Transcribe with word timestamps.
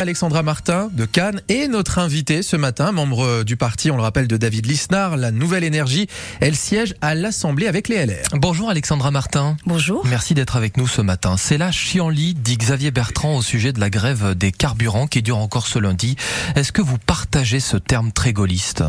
Alexandra 0.00 0.44
Martin 0.44 0.90
de 0.92 1.06
Cannes 1.06 1.42
et 1.48 1.66
notre 1.66 1.98
invitée 1.98 2.42
ce 2.42 2.54
matin, 2.54 2.92
membre 2.92 3.42
du 3.42 3.56
parti, 3.56 3.90
on 3.90 3.96
le 3.96 4.02
rappelle, 4.02 4.28
de 4.28 4.36
David 4.36 4.66
Lisnard, 4.66 5.16
la 5.16 5.32
Nouvelle 5.32 5.64
Énergie. 5.64 6.06
Elle 6.38 6.54
siège 6.54 6.94
à 7.00 7.16
l'Assemblée 7.16 7.66
avec 7.66 7.88
les 7.88 8.06
LR. 8.06 8.22
Bonjour 8.34 8.70
Alexandra 8.70 9.10
Martin. 9.10 9.56
Bonjour. 9.66 10.06
Merci 10.06 10.34
d'être 10.34 10.54
avec 10.54 10.76
nous 10.76 10.86
ce 10.86 11.02
matin. 11.02 11.36
C'est 11.36 11.58
la 11.58 11.72
chienlit, 11.72 12.34
dit 12.34 12.56
Xavier 12.56 12.92
Bertrand 12.92 13.38
au 13.38 13.42
sujet 13.42 13.72
de 13.72 13.80
la 13.80 13.90
grève 13.90 14.36
des 14.36 14.52
carburants 14.52 15.08
qui 15.08 15.20
dure 15.20 15.38
encore 15.38 15.66
ce 15.66 15.80
lundi. 15.80 16.14
Est-ce 16.54 16.70
que 16.70 16.80
vous 16.80 16.98
partagez 16.98 17.58
ce 17.58 17.76
terme 17.76 18.12
très 18.12 18.32
gaulliste? 18.32 18.84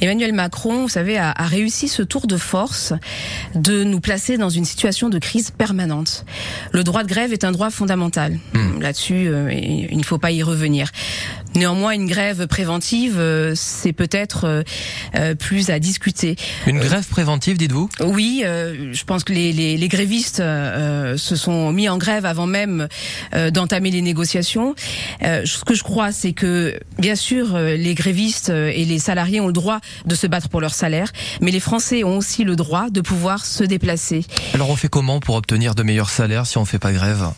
Emmanuel 0.00 0.32
Macron, 0.32 0.82
vous 0.82 0.88
savez, 0.88 1.16
a, 1.16 1.30
a, 1.30 1.46
réussi 1.46 1.88
ce 1.88 2.02
tour 2.02 2.26
de 2.26 2.36
force 2.36 2.92
de 3.54 3.84
nous 3.84 4.00
placer 4.00 4.36
dans 4.36 4.50
une 4.50 4.64
situation 4.64 5.08
de 5.08 5.18
crise 5.18 5.50
permanente. 5.50 6.24
Le 6.72 6.84
droit 6.84 7.02
de 7.02 7.08
grève 7.08 7.32
est 7.32 7.44
un 7.44 7.52
droit 7.52 7.70
fondamental. 7.70 8.38
Mmh. 8.52 8.80
Là-dessus, 8.80 9.28
euh, 9.28 9.52
il 9.52 9.96
ne 9.96 10.02
faut 10.02 10.18
pas 10.18 10.32
y 10.32 10.42
revenir. 10.42 10.90
Néanmoins, 11.56 11.92
une 11.92 12.06
grève 12.06 12.46
préventive, 12.46 13.16
euh, 13.18 13.52
c'est 13.56 13.94
peut-être 13.94 14.44
euh, 14.44 14.62
euh 15.14 15.34
plus 15.34 15.70
à 15.70 15.78
discuter. 15.78 16.36
Une 16.66 16.78
grève 16.78 17.06
préventive, 17.08 17.56
dites-vous? 17.56 17.88
Oui, 18.00 18.42
euh, 18.44 18.92
je 18.92 19.04
pense 19.04 19.24
que 19.24 19.32
les, 19.32 19.52
les, 19.52 19.78
les 19.78 19.88
grévistes 19.88 20.36
se 20.36 21.36
sont 21.36 21.72
mis 21.72 21.88
en 21.88 21.96
grève 21.96 22.26
avant 22.26 22.46
même 22.46 22.88
d'entamer 23.52 23.90
les 23.90 24.02
négociations. 24.02 24.74
ce 25.22 25.64
que 25.64 25.74
je 25.74 25.82
crois, 25.82 26.12
c'est 26.12 26.32
que, 26.32 26.78
bien 26.98 27.14
sûr, 27.14 27.58
les 27.58 27.94
grévistes 27.94 28.50
et 28.50 28.84
les 28.84 28.98
salariés 28.98 29.40
ont 29.40 29.46
le 29.46 29.52
droit 29.52 29.80
de 30.04 30.14
se 30.14 30.26
battre 30.26 30.48
pour 30.48 30.60
leur 30.60 30.74
salaire, 30.74 31.12
mais 31.40 31.50
les 31.50 31.60
Français 31.60 32.04
ont 32.04 32.18
aussi 32.18 32.44
le 32.44 32.56
droit 32.56 32.90
de 32.90 33.00
pouvoir 33.00 33.44
se 33.44 33.64
déplacer. 33.64 34.24
Alors 34.54 34.70
on 34.70 34.76
fait 34.76 34.88
comment 34.88 35.20
pour 35.20 35.34
obtenir 35.34 35.74
de 35.74 35.82
meilleurs 35.82 36.10
salaires 36.10 36.46
si 36.46 36.58
on 36.58 36.62
ne 36.62 36.66
fait 36.66 36.78
pas 36.78 36.92
grève? 36.92 37.30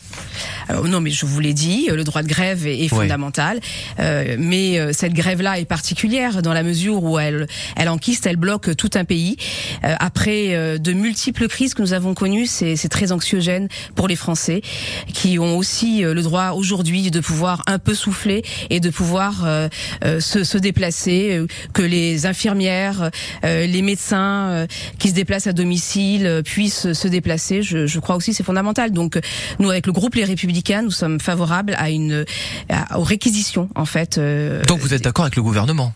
Alors, 0.67 0.85
Non, 0.85 1.01
mais 1.01 1.11
je 1.11 1.25
vous 1.25 1.39
l'ai 1.39 1.53
dit, 1.53 1.89
le 1.91 2.03
droit 2.03 2.23
de 2.23 2.27
grève 2.27 2.67
est, 2.67 2.79
est 2.79 2.87
fondamental. 2.87 3.59
Euh, 3.99 4.35
mais 4.39 4.79
euh, 4.79 4.91
cette 4.93 5.13
grève-là 5.13 5.59
est 5.59 5.65
particulière 5.65 6.41
dans 6.41 6.53
la 6.53 6.63
mesure 6.63 7.03
où 7.03 7.19
elle, 7.19 7.47
elle 7.75 7.89
enquiste, 7.89 8.25
elle 8.25 8.37
bloque 8.37 8.75
tout 8.75 8.91
un 8.95 9.05
pays. 9.05 9.37
Euh, 9.83 9.95
après 9.99 10.29
de 10.79 10.93
multiples 10.93 11.47
crises 11.47 11.73
que 11.73 11.81
nous 11.81 11.93
avons 11.93 12.13
connues, 12.13 12.47
c'est 12.47 12.89
très 12.89 13.11
anxiogène 13.11 13.67
pour 13.95 14.07
les 14.07 14.15
Français 14.15 14.61
qui 15.13 15.39
ont 15.39 15.57
aussi 15.57 16.01
le 16.01 16.21
droit 16.21 16.51
aujourd'hui 16.51 17.11
de 17.11 17.19
pouvoir 17.19 17.63
un 17.67 17.79
peu 17.79 17.93
souffler 17.93 18.43
et 18.69 18.79
de 18.79 18.89
pouvoir 18.89 19.47
se, 20.01 20.43
se, 20.43 20.57
déplacer, 20.57 21.41
que 21.73 21.81
les 21.81 22.25
infirmières, 22.39 23.11
les 23.43 23.81
médecins 23.81 24.65
qui 24.97 25.09
se 25.09 25.13
déplacent 25.13 25.47
à 25.47 25.53
domicile 25.53 26.41
puissent 26.45 26.93
se 26.93 27.07
déplacer. 27.07 27.63
Je, 27.63 27.99
crois 27.99 28.15
aussi 28.15 28.33
c'est 28.33 28.43
fondamental. 28.43 28.91
Donc 28.91 29.19
nous 29.59 29.69
avec 29.69 29.85
le 29.87 29.91
groupe 29.91 30.15
Les 30.15 30.23
Républicains, 30.23 30.81
nous 30.81 30.91
sommes 30.91 31.19
favorables 31.19 31.75
à 31.77 31.89
une 31.89 32.23
à, 32.69 32.97
aux 32.97 33.03
réquisitions 33.03 33.69
en 33.75 33.85
fait 33.85 34.17
euh, 34.17 34.63
Donc 34.65 34.79
vous 34.79 34.93
êtes 34.93 35.03
d'accord 35.03 35.25
avec 35.25 35.35
le 35.35 35.43
gouvernement? 35.43 35.93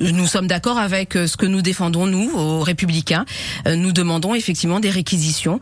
Nous 0.00 0.26
sommes 0.26 0.46
d'accord 0.46 0.78
avec 0.78 1.16
euh, 1.16 1.26
ce 1.26 1.36
que 1.36 1.46
nous 1.46 1.62
défendons, 1.62 2.06
nous, 2.06 2.30
aux 2.36 2.60
républicains. 2.60 3.24
Euh, 3.66 3.76
nous 3.76 3.92
demandons 3.92 4.34
effectivement 4.34 4.80
des 4.80 4.90
réquisitions 4.90 5.60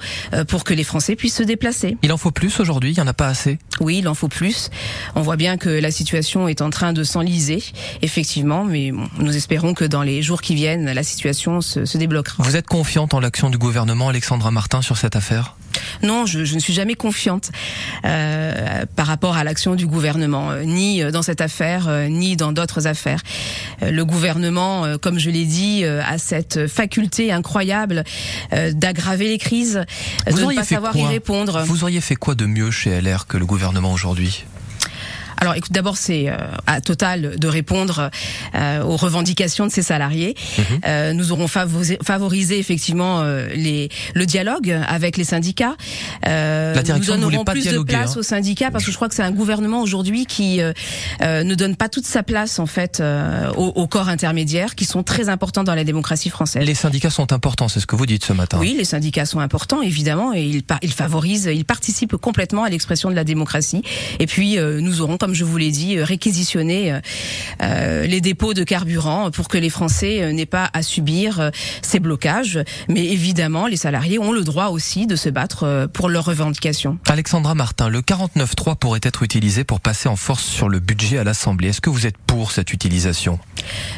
pour 0.48 0.64
que 0.64 0.74
les 0.74 0.84
Français 0.84 1.16
puissent 1.16 1.36
se 1.36 1.42
déplacer. 1.42 1.96
Il 2.02 2.12
en 2.12 2.16
faut 2.16 2.30
plus 2.30 2.60
aujourd'hui 2.60 2.90
Il 2.90 2.94
n'y 2.94 3.00
en 3.00 3.06
a 3.06 3.12
pas 3.12 3.28
assez 3.28 3.58
Oui, 3.80 3.98
il 3.98 4.08
en 4.08 4.14
faut 4.14 4.28
plus. 4.28 4.70
On 5.14 5.22
voit 5.22 5.36
bien 5.36 5.56
que 5.56 5.68
la 5.68 5.90
situation 5.90 6.48
est 6.48 6.62
en 6.62 6.70
train 6.70 6.92
de 6.92 7.04
s'enliser, 7.04 7.62
effectivement, 8.02 8.64
mais 8.64 8.92
bon, 8.92 9.08
nous 9.18 9.36
espérons 9.36 9.74
que 9.74 9.84
dans 9.84 10.02
les 10.02 10.22
jours 10.22 10.42
qui 10.42 10.54
viennent, 10.54 10.92
la 10.92 11.02
situation 11.02 11.60
se, 11.60 11.84
se 11.84 11.98
débloquera. 11.98 12.42
Vous 12.42 12.56
êtes 12.56 12.66
confiante 12.66 13.14
en 13.14 13.20
l'action 13.20 13.50
du 13.50 13.58
gouvernement, 13.58 14.08
Alexandra 14.08 14.50
Martin, 14.50 14.82
sur 14.82 14.96
cette 14.96 15.16
affaire? 15.16 15.55
Non, 16.02 16.26
je, 16.26 16.44
je, 16.44 16.54
ne 16.54 16.60
suis 16.60 16.72
jamais 16.72 16.94
confiante 16.94 17.50
euh, 18.04 18.84
par 18.96 19.06
rapport 19.06 19.36
à 19.36 19.44
l'action 19.44 19.74
du 19.74 19.86
gouvernement, 19.86 20.50
euh, 20.50 20.62
ni 20.64 21.02
dans 21.10 21.22
cette 21.22 21.40
affaire, 21.40 21.86
euh, 21.88 22.08
ni 22.08 22.36
dans 22.36 22.52
d'autres 22.52 22.86
affaires. 22.86 23.20
Euh, 23.82 23.90
le 23.90 24.04
gouvernement, 24.04 24.84
euh, 24.84 24.96
comme 24.98 25.18
je 25.18 25.30
l'ai 25.30 25.44
dit, 25.44 25.84
euh, 25.84 26.02
a 26.06 26.18
cette 26.18 26.66
faculté 26.66 27.32
incroyable 27.32 28.04
d'aggraver 28.72 29.28
les 29.28 29.38
crises, 29.38 29.84
Vous 30.28 30.38
de 30.38 30.44
ne 30.44 30.54
pas 30.54 30.64
savoir 30.64 30.96
y 30.96 31.04
répondre. 31.04 31.62
Vous 31.64 31.82
auriez 31.82 32.00
fait 32.00 32.16
quoi 32.16 32.34
de 32.34 32.46
mieux 32.46 32.70
chez 32.70 33.00
LR 33.00 33.26
que 33.26 33.36
le 33.36 33.46
gouvernement 33.46 33.92
aujourd'hui? 33.92 34.44
Alors, 35.46 35.56
écoute, 35.56 35.70
d'abord, 35.70 35.96
c'est 35.96 36.28
euh, 36.28 36.36
à 36.66 36.80
Total 36.80 37.38
de 37.38 37.46
répondre 37.46 38.10
euh, 38.56 38.82
aux 38.82 38.96
revendications 38.96 39.64
de 39.64 39.70
ses 39.70 39.82
salariés. 39.82 40.34
Mmh. 40.58 40.62
Euh, 40.84 41.12
nous 41.12 41.30
aurons 41.30 41.46
favorisé, 41.46 42.58
effectivement 42.58 43.22
les, 43.54 43.88
le 44.14 44.26
dialogue 44.26 44.76
avec 44.88 45.16
les 45.16 45.22
syndicats. 45.22 45.76
La 46.24 46.82
nous 46.82 47.04
donnerons 47.04 47.44
plus 47.44 47.64
de 47.64 47.78
place 47.78 48.16
hein. 48.16 48.20
aux 48.20 48.22
syndicats 48.24 48.72
parce 48.72 48.84
que 48.84 48.90
je 48.90 48.96
crois 48.96 49.08
que 49.08 49.14
c'est 49.14 49.22
un 49.22 49.30
gouvernement 49.30 49.82
aujourd'hui 49.82 50.26
qui 50.26 50.60
ne 51.20 51.54
donne 51.54 51.76
pas 51.76 51.88
toute 51.88 52.06
sa 52.06 52.24
place 52.24 52.58
en 52.58 52.66
fait 52.66 53.00
aux, 53.56 53.66
aux, 53.68 53.86
corps 53.86 54.08
intermédiaires 54.08 54.74
qui 54.74 54.84
sont 54.84 55.04
très 55.04 55.28
importants 55.28 55.62
dans 55.62 55.74
la 55.74 55.84
démocratie 55.84 56.30
française. 56.30 56.66
Les 56.66 56.74
syndicats 56.74 57.10
sont 57.10 57.32
importants, 57.32 57.68
c'est 57.68 57.80
ce 57.80 57.86
que 57.86 57.94
vous 57.96 58.06
dites 58.06 58.24
ce 58.24 58.32
matin. 58.32 58.58
Oui, 58.58 58.74
les 58.76 58.84
syndicats 58.84 59.26
sont 59.26 59.40
importants 59.40 59.82
évidemment 59.82 60.34
et 60.34 60.44
ils, 60.44 60.62
ils 60.82 60.92
favorisent, 60.92 61.50
ils 61.52 61.64
participent 61.64 62.16
complètement 62.16 62.64
à 62.64 62.68
l'expression 62.68 63.10
de 63.10 63.14
la 63.14 63.24
démocratie. 63.24 63.82
Et 64.18 64.26
puis 64.26 64.58
nous 64.58 65.00
aurons 65.00 65.18
comme 65.18 65.35
je 65.36 65.44
vous 65.44 65.56
l'ai 65.56 65.70
dit, 65.70 65.96
euh, 65.96 66.04
réquisitionner 66.04 66.92
euh, 66.92 67.00
euh, 67.62 68.06
les 68.06 68.20
dépôts 68.20 68.54
de 68.54 68.64
carburant 68.64 69.30
pour 69.30 69.48
que 69.48 69.58
les 69.58 69.70
Français 69.70 70.32
n'aient 70.32 70.46
pas 70.46 70.70
à 70.72 70.82
subir 70.82 71.50
ces 71.82 72.00
blocages. 72.00 72.58
Mais 72.88 73.04
évidemment, 73.04 73.66
les 73.66 73.76
salariés 73.76 74.18
ont 74.18 74.32
le 74.32 74.42
droit 74.42 74.68
aussi 74.68 75.06
de 75.06 75.16
se 75.16 75.28
battre 75.28 75.88
pour 75.92 76.08
leurs 76.08 76.24
revendications. 76.24 76.98
Alexandra 77.08 77.54
Martin, 77.54 77.88
le 77.88 78.00
49.3 78.00 78.76
pourrait 78.76 79.00
être 79.02 79.22
utilisé 79.22 79.64
pour 79.64 79.80
passer 79.80 80.08
en 80.08 80.16
force 80.16 80.44
sur 80.44 80.68
le 80.68 80.80
budget 80.80 81.18
à 81.18 81.24
l'Assemblée. 81.24 81.68
Est-ce 81.68 81.80
que 81.80 81.90
vous 81.90 82.06
êtes 82.06 82.16
pour 82.16 82.52
cette 82.52 82.72
utilisation? 82.72 83.38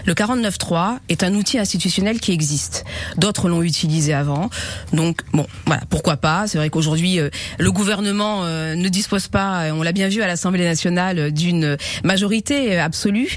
Le 0.07 0.15
49.3 0.15 0.99
est 1.09 1.23
un 1.23 1.35
outil 1.35 1.59
institutionnel 1.59 2.21
qui 2.21 2.33
existe. 2.33 2.85
D'autres 3.17 3.49
l'ont 3.49 3.63
utilisé 3.63 4.15
avant. 4.15 4.51
Donc, 4.93 5.21
bon, 5.33 5.47
voilà, 5.67 5.83
pourquoi 5.91 6.17
pas? 6.17 6.47
C'est 6.47 6.59
vrai 6.59 6.71
qu'aujourd'hui, 6.71 7.19
le 7.59 7.73
gouvernement 7.73 8.45
ne 8.45 8.89
dispose 8.89 9.29
pas, 9.29 9.73
on 9.73 9.83
l'a 9.83 9.93
bien 9.93 10.09
vu 10.09 10.23
à 10.23 10.27
l'Assemblée 10.27 10.65
nationale, 10.65 11.33
d'une 11.33 11.77
majorité 12.05 12.79
absolue. 12.79 13.37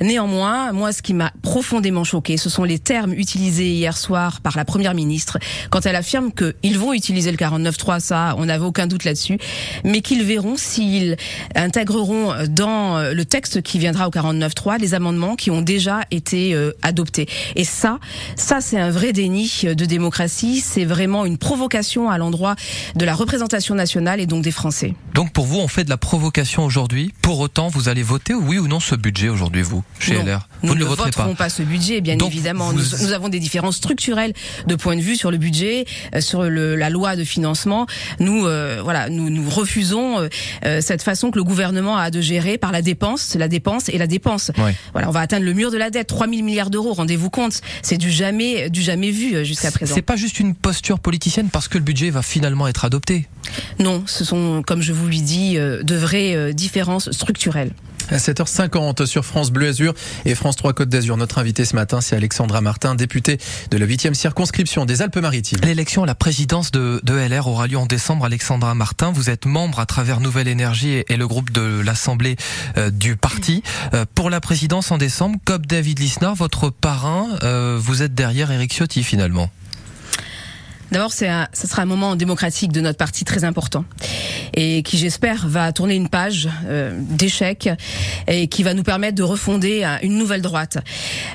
Néanmoins, 0.00 0.72
moi, 0.72 0.92
ce 0.92 1.02
qui 1.02 1.14
m'a 1.14 1.32
profondément 1.42 2.04
choqué, 2.04 2.36
ce 2.36 2.50
sont 2.50 2.64
les 2.64 2.78
termes 2.78 3.12
utilisés 3.12 3.72
hier 3.72 3.96
soir 3.96 4.40
par 4.40 4.56
la 4.56 4.64
première 4.64 4.94
ministre 4.94 5.38
quand 5.70 5.86
elle 5.86 5.96
affirme 5.96 6.32
qu'ils 6.32 6.78
vont 6.78 6.92
utiliser 6.92 7.30
le 7.30 7.36
49.3, 7.36 8.00
ça, 8.00 8.34
on 8.38 8.46
n'avait 8.46 8.64
aucun 8.64 8.86
doute 8.86 9.04
là-dessus, 9.04 9.38
mais 9.84 10.00
qu'ils 10.00 10.22
verront 10.22 10.56
s'ils 10.56 11.16
intégreront 11.54 12.34
dans 12.48 13.12
le 13.12 13.24
texte 13.24 13.62
qui 13.62 13.78
viendra 13.78 14.08
au 14.08 14.10
49.3 14.10 14.80
les 14.80 14.94
amendements 14.94 15.36
qui 15.36 15.50
ont 15.50 15.62
déjà 15.68 16.00
été 16.10 16.54
euh, 16.54 16.72
adoptés. 16.82 17.28
Et 17.54 17.64
ça, 17.64 17.98
ça, 18.36 18.60
c'est 18.62 18.78
un 18.78 18.90
vrai 18.90 19.12
déni 19.12 19.62
de 19.64 19.84
démocratie. 19.84 20.60
C'est 20.60 20.86
vraiment 20.86 21.26
une 21.26 21.36
provocation 21.36 22.08
à 22.10 22.16
l'endroit 22.16 22.56
de 22.96 23.04
la 23.04 23.14
représentation 23.14 23.74
nationale 23.74 24.18
et 24.18 24.26
donc 24.26 24.42
des 24.42 24.50
Français. 24.50 24.94
Donc 25.14 25.32
pour 25.32 25.44
vous, 25.44 25.58
on 25.58 25.68
fait 25.68 25.84
de 25.84 25.90
la 25.90 25.98
provocation 25.98 26.64
aujourd'hui 26.64 27.12
pour 27.20 27.38
autant, 27.40 27.68
vous 27.68 27.88
allez 27.90 28.02
voter 28.02 28.32
oui 28.32 28.58
ou 28.58 28.66
non 28.66 28.80
ce 28.80 28.94
budget 28.94 29.28
aujourd'hui, 29.28 29.60
vous, 29.62 29.84
chez 29.98 30.14
non, 30.14 30.24
LR 30.24 30.48
Vous 30.62 30.68
ne 30.70 30.74
ne 30.74 30.78
le 30.78 30.84
voterez 30.86 31.10
voterons 31.10 31.34
pas. 31.34 31.44
pas 31.44 31.48
ce 31.50 31.62
budget, 31.62 32.00
bien 32.00 32.16
Donc, 32.16 32.28
évidemment. 32.32 32.70
vous- 32.70 32.78
Nous, 32.78 33.06
nous 33.06 33.12
avons 33.12 33.28
des 33.28 33.40
différences 33.40 33.76
structurelles 33.76 34.32
de 34.66 34.74
point 34.74 34.96
de 34.96 35.02
vue 35.02 35.16
sur 35.16 35.30
le 35.30 35.36
budget, 35.36 35.84
euh, 36.14 36.20
sur 36.22 36.44
le, 36.44 36.76
la 36.76 36.88
loi 36.88 37.14
de 37.16 37.24
financement. 37.24 37.86
Nous, 38.20 38.46
euh, 38.46 38.80
voilà, 38.82 39.10
nous, 39.10 39.28
nous 39.28 39.48
refusons 39.50 40.20
euh, 40.20 40.28
euh, 40.64 40.80
cette 40.80 41.02
façon 41.02 41.30
que 41.30 41.36
le 41.38 41.44
gouvernement 41.44 41.96
a 41.98 42.10
de 42.10 42.20
gérer 42.22 42.56
par 42.56 42.72
la 42.72 42.80
dépense, 42.80 43.34
la 43.34 43.48
dépense 43.48 43.88
et 43.90 43.98
la 43.98 44.06
dépense. 44.06 44.50
Voilà, 44.92 45.08
on 45.08 45.12
va 45.12 45.20
atteindre 45.20 45.44
le 45.44 45.52
mur 45.58 45.70
de 45.70 45.76
la 45.76 45.90
dette, 45.90 46.06
3 46.06 46.28
000 46.28 46.42
milliards 46.42 46.70
d'euros. 46.70 46.94
Rendez-vous 46.94 47.30
compte, 47.30 47.60
c'est 47.82 47.98
du 47.98 48.10
jamais, 48.10 48.70
du 48.70 48.80
jamais 48.80 49.10
vu 49.10 49.34
euh, 49.34 49.44
jusqu'à 49.44 49.70
présent. 49.70 49.94
C'est 49.94 50.02
pas 50.02 50.16
juste 50.16 50.40
une 50.40 50.54
posture 50.54 51.00
politicienne 51.00 51.48
parce 51.50 51.68
que 51.68 51.76
le 51.76 51.84
budget 51.84 52.10
va 52.10 52.22
finalement 52.22 52.68
être 52.68 52.84
adopté. 52.84 53.26
Non, 53.78 54.04
ce 54.06 54.24
sont, 54.24 54.62
comme 54.66 54.80
je 54.80 54.92
vous 54.92 55.08
l'ai 55.08 55.20
dit, 55.20 55.58
euh, 55.58 55.82
de 55.82 55.96
vraies 55.96 56.34
euh, 56.34 56.52
différences 56.52 57.10
structurelles. 57.10 57.72
À 58.10 58.16
7h50 58.16 59.04
sur 59.04 59.24
France 59.24 59.50
Bleu 59.50 59.68
Azur 59.68 59.92
et 60.24 60.34
France 60.34 60.56
3 60.56 60.72
Côte 60.72 60.88
d'Azur. 60.88 61.18
Notre 61.18 61.38
invité 61.38 61.66
ce 61.66 61.76
matin, 61.76 62.00
c'est 62.00 62.16
Alexandra 62.16 62.62
Martin, 62.62 62.94
députée 62.94 63.38
de 63.70 63.76
la 63.76 63.86
8e 63.86 64.14
circonscription 64.14 64.86
des 64.86 65.02
Alpes-Maritimes. 65.02 65.58
L'élection 65.62 66.04
à 66.04 66.06
la 66.06 66.14
présidence 66.14 66.70
de, 66.70 67.00
de 67.02 67.14
LR 67.14 67.46
aura 67.48 67.66
lieu 67.66 67.76
en 67.76 67.84
décembre. 67.84 68.24
Alexandra 68.24 68.74
Martin, 68.74 69.12
vous 69.12 69.28
êtes 69.28 69.44
membre 69.44 69.78
à 69.78 69.84
travers 69.84 70.20
Nouvelle 70.20 70.48
Énergie 70.48 70.92
et, 70.92 71.12
et 71.12 71.16
le 71.18 71.28
groupe 71.28 71.50
de 71.50 71.82
l'Assemblée 71.84 72.36
euh, 72.78 72.90
du 72.90 73.16
parti. 73.16 73.62
Euh, 73.92 74.06
pour 74.14 74.30
la 74.30 74.40
présidence 74.40 74.90
en 74.90 74.96
décembre, 74.96 75.38
comme 75.48 75.64
David 75.64 75.98
Lisnard, 75.98 76.34
votre 76.34 76.68
parrain, 76.68 77.26
euh, 77.42 77.78
vous 77.80 78.02
êtes 78.02 78.14
derrière 78.14 78.50
Éric 78.50 78.70
Ciotti 78.70 79.02
finalement. 79.02 79.50
D'abord, 80.90 81.12
ce 81.12 81.26
sera 81.66 81.82
un 81.82 81.86
moment 81.86 82.16
démocratique 82.16 82.72
de 82.72 82.80
notre 82.80 82.96
parti 82.96 83.24
très 83.24 83.44
important 83.44 83.84
et 84.54 84.82
qui, 84.82 84.96
j'espère, 84.98 85.46
va 85.46 85.72
tourner 85.72 85.94
une 85.94 86.08
page 86.08 86.48
euh, 86.66 86.98
d'échec 86.98 87.68
et 88.26 88.48
qui 88.48 88.62
va 88.62 88.74
nous 88.74 88.82
permettre 88.82 89.14
de 89.14 89.22
refonder 89.22 89.84
une 90.02 90.16
nouvelle 90.16 90.42
droite. 90.42 90.78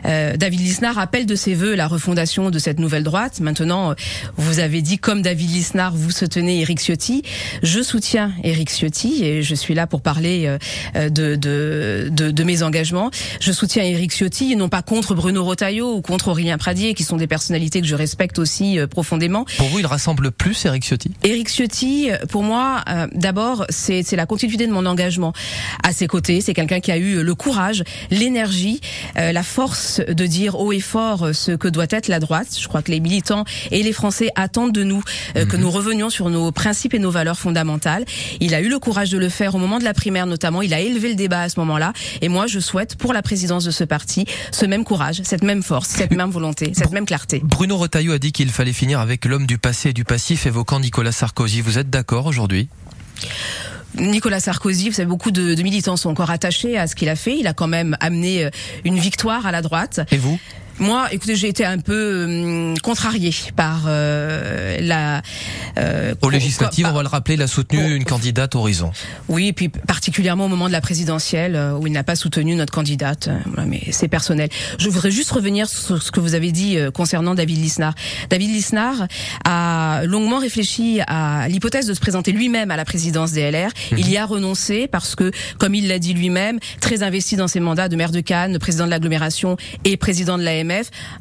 Euh, 0.06 0.36
David 0.38 0.60
Lisnard 0.60 0.98
appelle 0.98 1.26
de 1.26 1.36
ses 1.36 1.54
voeux 1.54 1.76
la 1.76 1.88
refondation 1.88 2.50
de 2.50 2.60
cette 2.60 2.80
nouvelle 2.80 3.04
droite. 3.04 3.40
Maintenant, 3.40 3.94
vous 4.38 4.60
avez 4.60 4.82
dit 4.82 4.98
comme 4.98 5.22
David 5.22 5.52
Lisnard, 5.52 5.94
vous 5.96 6.12
soutenez 6.12 6.62
Éric 6.62 6.80
Ciotti. 6.80 7.22
Je 7.62 7.82
soutiens 7.82 8.34
Éric 8.44 8.70
Ciotti 8.70 9.24
et 9.24 9.44
je 9.44 9.56
suis 9.56 9.74
là 9.74 9.88
pour 9.88 10.02
parler 10.02 10.58
euh, 10.96 11.10
de, 11.10 11.36
de, 11.36 12.10
de, 12.12 12.32
de, 12.32 12.44
mes 12.44 12.64
engagements. 12.64 13.12
Je 13.40 13.52
soutiens 13.52 13.84
Éric 13.84 14.12
Ciotti, 14.12 14.56
non 14.56 14.70
pas 14.70 14.82
contre 14.82 15.16
Bruno 15.16 15.44
Rotaillot 15.44 15.96
ou 15.96 16.02
contre 16.02 16.30
Aurélien 16.30 16.58
Pradier, 16.58 16.94
qui 16.94 17.04
sont 17.04 17.18
des 17.18 17.28
personnalités 17.28 17.82
que 17.82 17.88
je 17.88 17.96
respecte 17.96 18.40
aussi 18.40 18.80
profondément. 18.90 19.43
Pour 19.58 19.68
vous, 19.68 19.80
il 19.80 19.86
rassemble 19.86 20.32
plus 20.32 20.66
Éric 20.66 20.84
Ciotti? 20.84 21.12
Éric 21.24 21.50
Ciotti, 21.50 22.10
pour 22.30 22.44
moi, 22.44 22.84
euh, 22.90 23.08
d'abord, 23.14 23.66
c'est 23.70 24.04
la 24.14 24.26
continuité 24.26 24.68
de 24.68 24.72
mon 24.72 24.86
engagement 24.86 25.34
à 25.84 25.94
ses 25.94 26.08
côtés. 26.08 26.42
C'est 26.42 26.54
quelqu'un 26.54 26.80
qui 26.80 26.92
a 26.92 26.98
eu 26.98 27.24
le 27.24 27.36
courage, 27.36 27.84
l'énergie, 28.12 28.82
euh, 29.18 29.32
la 29.32 29.44
force 29.44 30.02
de 30.02 30.26
dire 30.26 30.60
haut 30.60 30.72
et 30.72 30.80
fort 30.80 31.30
ce 31.34 31.52
que 31.52 31.68
doit 31.68 31.88
être 31.90 32.08
la 32.08 32.20
droite. 32.20 32.48
Je 32.60 32.68
crois 32.68 32.82
que 32.82 32.92
les 32.92 33.00
militants 33.00 33.46
et 33.72 33.84
les 33.84 33.94
Français 33.94 34.30
attendent 34.36 34.72
de 34.72 34.84
nous 34.84 35.04
euh, 35.36 35.46
que 35.46 35.56
mhm. 35.56 35.62
nous 35.62 35.72
revenions 35.72 36.10
sur 36.10 36.30
nos 36.30 36.52
principes 36.52 36.94
et 36.94 37.00
nos 37.00 37.12
valeurs 37.12 37.40
fondamentales. 37.40 38.06
Il 38.40 38.54
a 38.54 38.62
eu 38.62 38.70
le 38.70 38.80
courage 38.80 39.10
de 39.10 39.18
le 39.18 39.30
faire 39.30 39.56
au 39.56 39.58
moment 39.58 39.80
de 39.80 39.84
la 39.84 39.94
primaire 39.94 40.26
notamment. 40.26 40.62
Il 40.62 40.74
a 40.74 40.80
élevé 40.80 41.10
le 41.10 41.16
débat 41.16 41.42
à 41.42 41.50
ce 41.50 41.60
moment-là. 41.60 41.94
Et 42.22 42.30
moi, 42.30 42.48
je 42.48 42.60
souhaite 42.60 42.96
pour 42.96 43.14
la 43.14 43.22
présidence 43.22 43.64
de 43.66 43.72
ce 43.72 43.84
parti 43.84 44.26
ce 44.52 44.66
même 44.66 44.84
courage, 44.84 45.22
cette 45.24 45.44
même 45.44 45.64
force, 45.64 45.90
cette 45.90 46.12
même 46.12 46.30
volonté, 46.30 46.72
cette 46.76 46.92
même 46.92 47.06
clarté. 47.06 47.42
Bruno 47.44 47.78
Retailleau 47.78 48.14
a 48.14 48.20
dit 48.20 48.32
qu'il 48.32 48.50
fallait 48.50 48.74
finir 48.74 49.00
avec 49.00 49.26
l'homme 49.34 49.48
du 49.48 49.58
passé 49.58 49.90
et 49.90 49.94
du 49.94 50.06
passif 50.06 50.46
évoquant 50.46 50.80
Nicolas 50.80 51.12
Sarkozy. 51.12 51.62
Vous 51.62 51.80
êtes 51.80 51.90
d'accord 51.90 52.28
aujourd'hui? 52.28 52.70
Nicolas 53.96 54.40
Sarkozy, 54.40 54.90
vous 54.90 54.96
savez, 54.96 55.08
beaucoup 55.08 55.32
de, 55.32 55.56
de, 55.56 55.64
militants 55.64 55.98
sont 55.98 56.12
encore 56.12 56.30
attachés 56.30 56.78
à 56.78 56.86
ce 56.86 56.96
qu'il 56.96 57.10
a 57.10 57.16
fait. 57.16 57.40
Il 57.40 57.48
a 57.48 57.54
quand 57.54 57.66
même 57.66 57.98
amené 58.00 58.46
euh, 58.46 58.50
une 58.86 59.00
victoire 59.00 59.48
à 59.48 59.52
la 59.52 59.64
droite. 59.64 60.02
Et 60.12 60.18
vous? 60.18 60.40
Moi, 60.80 61.08
écoutez, 61.12 61.36
j'ai 61.36 61.50
été 61.50 61.66
un 61.66 61.78
peu 61.78 62.26
hum, 62.26 62.80
contrarié 62.80 63.32
par 63.56 63.84
euh, 63.88 64.78
la. 64.82 65.22
Euh, 65.78 66.16
Aux 66.22 66.30
législatives, 66.30 66.88
on 66.90 66.94
va 66.94 67.04
le 67.04 67.08
rappeler, 67.08 67.36
il 67.36 67.42
a 67.42 67.48
soutenu 67.48 67.96
une 67.96 68.06
candidate 68.06 68.56
Horizon. 68.56 68.92
Oui, 69.28 69.48
et 69.48 69.54
puis 69.54 69.70
particulièrement 69.70 70.46
au 70.46 70.48
moment 70.48 70.68
de 70.68 70.72
la 70.72 70.82
présidentielle 70.82 71.56
euh, 71.56 71.78
où 71.78 71.88
il 71.88 71.94
n'a 71.94 72.04
pas 72.04 72.16
soutenu 72.16 72.56
notre 72.56 72.74
candidate. 72.74 73.28
Euh, 73.28 73.64
mais 73.68 73.82
c'est 73.92 74.08
personnel. 74.08 74.50
Je 74.80 74.90
voudrais 74.90 75.12
juste 75.12 75.32
revenir 75.32 75.68
sur 75.68 76.02
ce 76.02 76.12
que 76.12 76.20
vous 76.20 76.34
avez 76.36 76.52
dit 76.52 76.78
concernant 76.94 77.36
David 77.36 77.58
Lisnard. 77.58 77.94
David 78.30 78.50
Lisnard 78.50 79.08
a 79.46 80.02
longuement 80.06 80.40
réfléchi 80.40 81.02
à 81.08 81.48
l'hypothèse 81.48 81.88
de 81.88 81.94
se 81.94 82.00
présenter 82.00 82.32
lui-même 82.32 82.72
à 82.72 82.78
la 82.78 82.86
présidence 82.86 83.32
des 83.32 83.52
LR. 83.52 83.70
Mhm. 83.92 83.98
Il 83.98 84.10
y 84.10 84.18
a 84.18 84.26
renoncé 84.26 84.88
parce 84.88 85.16
que, 85.16 85.32
comme 85.60 85.76
il 85.76 85.88
l'a 85.88 86.00
dit 86.00 86.14
lui-même, 86.14 86.60
très 86.80 87.04
investi 87.04 87.36
dans 87.36 87.48
ses 87.48 87.60
mandats 87.60 87.90
de 87.90 87.96
maire 87.96 88.12
de 88.12 88.22
Cannes, 88.22 88.58
président 88.60 88.86
de 88.86 88.90
l'agglomération 88.90 89.58
et 89.84 89.98
président 89.98 90.38
de 90.38 90.44
la 90.44 90.63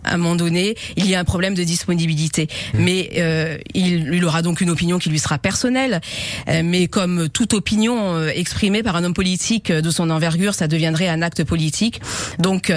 à 0.05 0.15
un 0.15 0.17
moment 0.17 0.37
donné, 0.37 0.75
il 0.97 1.07
y 1.09 1.15
a 1.15 1.21
un 1.21 1.25
problème 1.25 1.55
de 1.55 1.63
disponibilité. 1.63 2.49
Mmh. 2.75 2.79
Mais 2.79 3.11
euh, 3.17 3.59
il, 3.75 4.15
il, 4.15 4.25
aura 4.25 4.43
donc 4.43 4.61
une 4.61 4.71
opinion 4.71 4.99
qui 4.99 5.09
lui 5.09 5.19
sera 5.19 5.39
personnelle. 5.39 6.01
Euh, 6.49 6.63
mais 6.65 6.87
comme 6.87 7.29
toute 7.29 7.55
opinion 7.55 8.15
euh, 8.15 8.31
exprimée 8.35 8.83
par 8.83 8.97
un 8.97 9.05
homme 9.05 9.15
politique 9.15 9.71
de 9.73 9.91
son 9.91 10.11
envergure, 10.11 10.55
ça 10.55 10.69
deviendrait 10.69 11.09
un 11.09 11.23
acte 11.23 11.45
politique. 11.45 12.01
Donc 12.39 12.73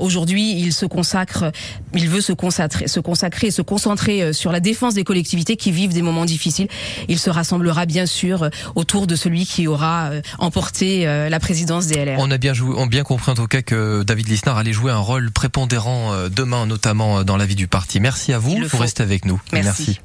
aujourd'hui, 0.00 0.58
il 0.58 0.72
se 0.72 0.86
consacre, 0.86 1.52
il 1.94 2.08
veut 2.08 2.20
se 2.20 2.32
consacrer, 2.32 2.88
se 2.88 3.00
consacrer, 3.00 3.50
se 3.50 3.62
concentrer 3.62 4.32
sur 4.32 4.52
la 4.52 4.60
défense 4.60 4.94
des 4.94 5.04
collectivités 5.04 5.56
qui 5.56 5.70
vivent 5.70 5.92
des 5.92 6.02
moments 6.02 6.24
difficiles. 6.24 6.68
Il 7.08 7.18
se 7.18 7.30
rassemblera 7.30 7.86
bien 7.86 8.06
sûr 8.06 8.50
autour 8.74 9.06
de 9.06 9.16
celui 9.16 9.46
qui 9.46 9.66
aura 9.66 10.10
emporté 10.38 11.04
la 11.04 11.40
présidence 11.40 11.86
des 11.86 12.04
LR. 12.04 12.16
On 12.18 12.30
a 12.30 12.38
bien 12.38 12.54
joué, 12.54 12.74
on 12.76 12.84
a 12.84 12.88
bien 12.88 13.04
compris 13.04 13.30
en 13.30 13.34
tout 13.34 13.46
cas 13.46 13.62
que 13.62 14.02
David 14.02 14.28
Lisnard 14.28 14.58
allait 14.58 14.72
jouer 14.72 14.92
un 14.92 14.98
rôle 14.98 15.30
prépondérant 15.30 15.85
euh, 15.88 16.28
demain, 16.28 16.66
notamment 16.66 17.18
euh, 17.18 17.24
dans 17.24 17.36
la 17.36 17.46
vie 17.46 17.54
du 17.54 17.68
parti. 17.68 18.00
Merci 18.00 18.32
à 18.32 18.38
vous. 18.38 18.56
Vous 18.56 18.78
restez 18.78 19.02
avec 19.02 19.24
nous. 19.24 19.40
Merci. 19.52 20.00